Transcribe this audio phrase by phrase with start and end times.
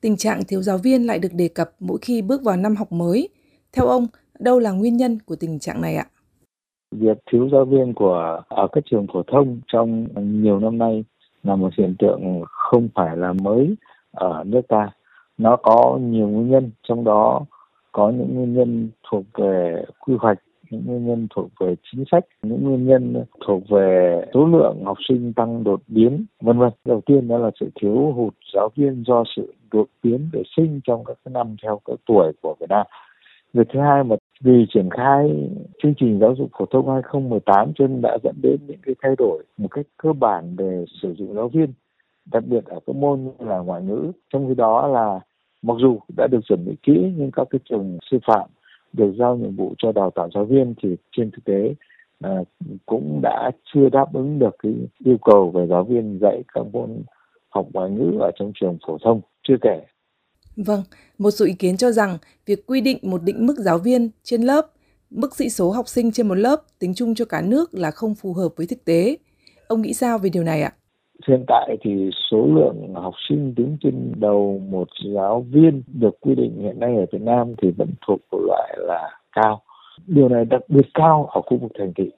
[0.00, 2.92] tình trạng thiếu giáo viên lại được đề cập mỗi khi bước vào năm học
[2.92, 3.28] mới.
[3.72, 4.06] Theo ông,
[4.38, 6.06] đâu là nguyên nhân của tình trạng này ạ?
[6.90, 10.06] Việc thiếu giáo viên của ở các trường phổ thông trong
[10.42, 11.04] nhiều năm nay
[11.42, 13.74] là một hiện tượng không phải là mới
[14.10, 14.90] ở nước ta.
[15.38, 17.44] Nó có nhiều nguyên nhân, trong đó
[17.92, 20.38] có những nguyên nhân thuộc về quy hoạch
[20.70, 24.98] những nguyên nhân thuộc về chính sách, những nguyên nhân thuộc về số lượng học
[25.08, 26.70] sinh tăng đột biến, vân vân.
[26.84, 30.80] Đầu tiên đó là sự thiếu hụt giáo viên do sự đột biến vệ sinh
[30.84, 32.86] trong các năm theo các tuổi của Việt Nam.
[33.52, 35.48] Việc thứ hai mà vì triển khai
[35.82, 39.14] chương trình giáo dục phổ thông 2018 cho nên đã dẫn đến những cái thay
[39.18, 41.72] đổi một cách cơ bản về sử dụng giáo viên,
[42.32, 44.12] đặc biệt ở các môn như là ngoại ngữ.
[44.32, 45.20] Trong khi đó là
[45.62, 48.50] mặc dù đã được chuẩn bị kỹ nhưng các cái trường sư phạm
[48.92, 51.74] được giao nhiệm vụ cho đào tạo giáo viên thì trên thực tế
[52.20, 52.30] à,
[52.86, 54.72] cũng đã chưa đáp ứng được cái
[55.04, 57.02] yêu cầu về giáo viên dạy các môn
[57.48, 59.80] học ngoại ngữ ở trong trường phổ thông chưa kể
[60.56, 60.82] Vâng,
[61.18, 64.42] một số ý kiến cho rằng việc quy định một định mức giáo viên trên
[64.42, 64.70] lớp,
[65.10, 68.14] mức sĩ số học sinh trên một lớp tính chung cho cả nước là không
[68.14, 69.16] phù hợp với thực tế.
[69.68, 70.72] Ông nghĩ sao về điều này ạ?
[71.28, 76.34] Hiện tại thì số lượng học sinh đứng trên đầu một giáo viên được quy
[76.34, 79.62] định hiện nay ở Việt Nam thì vẫn thuộc của loại là cao.
[80.06, 82.10] Điều này đặc biệt cao ở khu vực thành thị.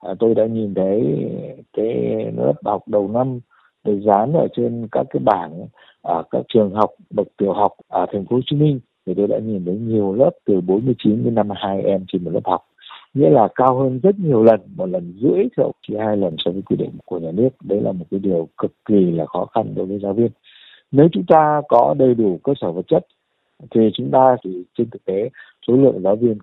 [0.00, 1.26] À, tôi đã nhìn thấy
[1.72, 1.92] cái
[2.36, 3.40] lớp học đầu năm
[3.84, 5.66] được dán ở trên các cái bảng
[6.02, 9.26] ở các trường học bậc tiểu học ở thành phố Hồ Chí Minh thì tôi
[9.26, 12.66] đã nhìn thấy nhiều lớp từ 49 đến 52 em trên một lớp học
[13.16, 16.50] nghĩa là cao hơn rất nhiều lần, một lần rưỡi thậm chí hai lần so
[16.50, 17.48] với quy định của nhà nước.
[17.64, 20.30] Đấy là một cái điều cực kỳ là khó khăn đối với giáo viên.
[20.90, 23.06] Nếu chúng ta có đầy đủ cơ sở vật chất,
[23.70, 25.30] thì chúng ta thì trên thực tế
[25.68, 26.38] số lượng giáo viên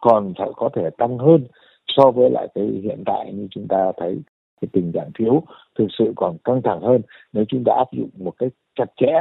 [0.00, 1.46] còn phải có thể tăng hơn
[1.86, 4.18] so với lại cái hiện tại như chúng ta thấy
[4.60, 5.42] cái tình trạng thiếu
[5.78, 7.00] thực sự còn căng thẳng hơn
[7.32, 9.12] nếu chúng ta áp dụng một cách chặt chẽ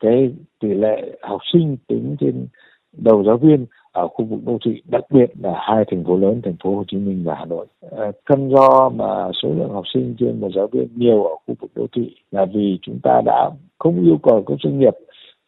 [0.00, 2.46] cái tỷ lệ học sinh tính trên
[2.92, 6.40] đầu giáo viên ở khu vực đô thị, đặc biệt là hai thành phố lớn,
[6.44, 7.66] thành phố Hồ Chí Minh và Hà Nội.
[7.90, 11.54] cân căn do mà số lượng học sinh trên một giáo viên nhiều ở khu
[11.60, 14.94] vực đô thị là vì chúng ta đã không yêu cầu các doanh nghiệp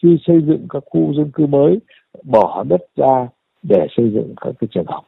[0.02, 1.78] khi xây dựng các khu dân cư mới,
[2.24, 3.28] bỏ đất ra
[3.62, 5.04] để xây dựng các cái trường học.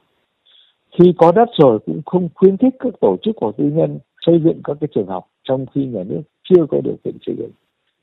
[0.98, 4.40] Khi có đất rồi cũng không khuyến khích các tổ chức của tư nhân xây
[4.44, 7.50] dựng các cái trường học trong khi nhà nước chưa có điều kiện xây dựng.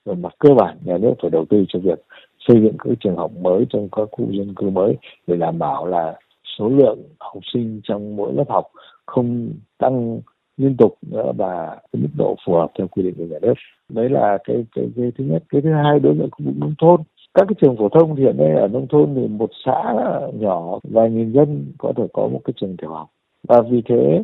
[0.05, 1.99] Về mặt cơ bản nhà nước phải đầu tư cho việc
[2.47, 5.85] xây dựng các trường học mới trong các khu dân cư mới để đảm bảo
[5.85, 6.19] là
[6.57, 8.65] số lượng học sinh trong mỗi lớp học
[9.05, 10.21] không tăng
[10.57, 13.53] liên tục nữa và cái mức độ phù hợp theo quy định của nhà nước.
[13.89, 15.43] Đấy là cái cái, cái thứ nhất.
[15.49, 17.01] Cái thứ hai đối với khu vực nông thôn.
[17.33, 19.93] Các cái trường phổ thông thì hiện nay ở nông thôn thì một xã
[20.33, 23.09] nhỏ vài nghìn dân có thể có một cái trường tiểu học.
[23.47, 24.23] Và vì thế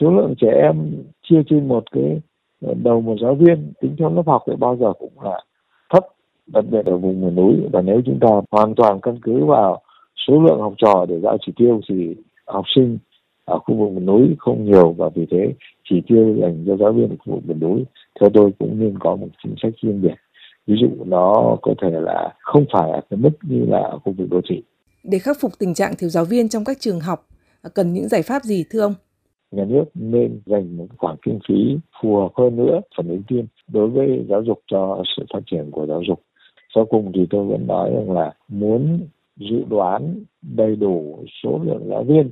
[0.00, 2.20] số lượng trẻ em chia trên một cái
[2.60, 5.40] ờ, đầu một giáo viên tính theo lớp học thì bao giờ cũng là
[5.90, 6.06] thấp
[6.46, 7.54] đặc biệt ở vùng miền núi.
[7.72, 9.82] Và nếu chúng ta hoàn toàn căn cứ vào
[10.26, 12.14] số lượng học trò để giao chỉ tiêu thì
[12.46, 12.98] học sinh
[13.44, 15.52] ở khu vực miền núi không nhiều và vì thế
[15.90, 17.84] chỉ tiêu dành cho giáo viên ở khu vực miền núi.
[18.20, 20.14] Theo tôi cũng nên có một chính sách riêng biệt.
[20.66, 24.12] Ví dụ nó có thể là không phải ở cái mức như là ở khu
[24.18, 24.62] vực đô thị.
[25.04, 27.26] Để khắc phục tình trạng thiếu giáo viên trong các trường học
[27.74, 28.94] cần những giải pháp gì thưa ông?
[29.50, 33.46] Nhà nước nên dành một khoản kinh phí phù hợp hơn nữa phần ưu tiên
[33.68, 36.20] đối với giáo dục cho sự phát triển của giáo dục
[36.74, 39.00] sau cùng thì tôi vẫn nói rằng là muốn
[39.36, 42.30] dự đoán đầy đủ số lượng giáo viên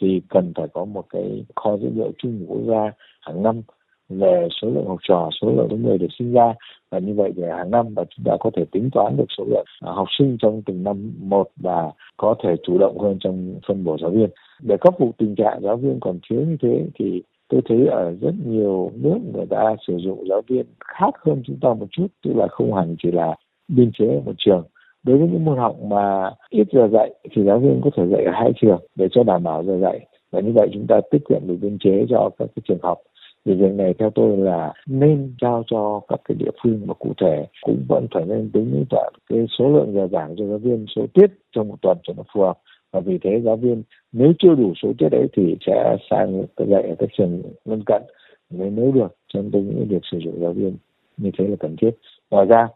[0.00, 3.62] thì cần phải có một cái kho dữ liệu chung của quốc gia hàng năm
[4.08, 6.54] về số lượng học trò, số lượng những người được sinh ra
[6.90, 9.44] và như vậy thì hàng năm và chúng ta có thể tính toán được số
[9.44, 13.54] lượng à, học sinh trong từng năm một và có thể chủ động hơn trong
[13.68, 14.30] phân bổ giáo viên.
[14.62, 18.16] Để khắc phục tình trạng giáo viên còn thiếu như thế thì tôi thấy ở
[18.20, 22.06] rất nhiều nước người ta sử dụng giáo viên khác hơn chúng ta một chút
[22.24, 23.36] tức là không hẳn chỉ là
[23.76, 24.64] biên chế ở một trường.
[25.02, 28.24] Đối với những môn học mà ít giờ dạy thì giáo viên có thể dạy
[28.24, 30.06] ở hai trường để cho đảm bảo giờ dạy.
[30.30, 32.98] Và như vậy chúng ta tiết kiệm được biên chế cho các cái trường học.
[33.44, 37.12] Thì việc này theo tôi là nên giao cho các cái địa phương mà cụ
[37.20, 40.58] thể cũng vẫn phải nên tính toán toàn cái số lượng giờ giảng cho giáo
[40.58, 42.58] viên, số tiết trong một tuần cho nó phù hợp.
[42.92, 43.82] Và vì thế giáo viên
[44.12, 48.02] nếu chưa đủ số tiết đấy thì sẽ sang dạy ở các trường lân cận.
[48.50, 50.76] Nếu nếu được, cho nên tôi nghĩ việc sử dụng giáo viên
[51.16, 51.90] như thế là cần thiết.
[52.30, 52.68] Ngoài ra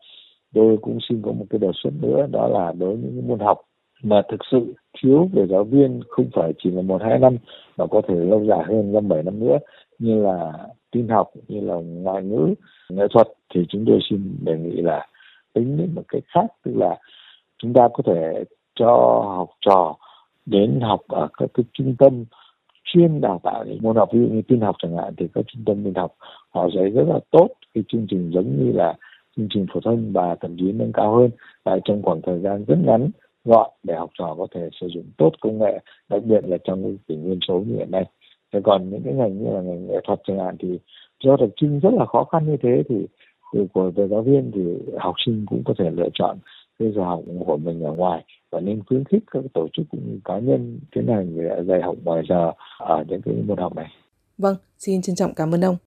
[0.57, 3.39] tôi cũng xin có một cái đề xuất nữa, đó là đối với những môn
[3.39, 3.61] học
[4.03, 7.37] mà thực sự thiếu về giáo viên, không phải chỉ là một, hai năm
[7.77, 9.59] mà có thể lâu dài hơn năm, bảy năm nữa.
[9.99, 10.53] Như là
[10.93, 12.55] tin học, như là ngoại ngữ,
[12.91, 15.07] nghệ thuật thì chúng tôi xin đề nghị là
[15.53, 16.99] tính đến một cách khác, tức là
[17.59, 18.45] chúng ta có thể
[18.75, 19.97] cho học trò
[20.47, 22.25] đến học ở các cái trung tâm
[22.85, 25.45] chuyên đào tạo những môn học, ví dụ như tin học chẳng hạn, thì các
[25.49, 26.15] trung tâm tin học
[26.51, 27.49] họ dạy rất là tốt.
[27.75, 28.95] Cái chương trình giống như là
[29.37, 31.31] chương trình phổ thông và thậm chí nâng cao hơn
[31.65, 33.11] tại trong khoảng thời gian rất ngắn
[33.45, 35.79] gọn để học trò có thể sử dụng tốt công nghệ
[36.09, 38.05] đặc biệt là trong cái kỷ nguyên số như hiện nay
[38.53, 40.79] thế còn những cái ngành như là ngành nghệ thuật chẳng hạn thì
[41.25, 43.07] do đặc trưng rất là khó khăn như thế thì
[43.53, 44.61] từ của về giáo viên thì
[44.99, 46.39] học sinh cũng có thể lựa chọn
[46.79, 50.01] cái giờ học của mình ở ngoài và nên khuyến khích các tổ chức cũng
[50.07, 51.37] như cá nhân tiến hành
[51.67, 53.89] dạy học ngoài giờ ở những cái môn học này.
[54.39, 55.77] Vâng, xin trân trọng cảm ơn ông.